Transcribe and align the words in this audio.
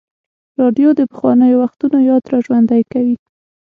راډیو 0.59 0.89
د 0.95 1.01
پخوانیو 1.11 1.59
وختونو 1.63 1.97
یاد 2.09 2.23
راژوندی 2.33 2.81
کوي. 2.91 3.15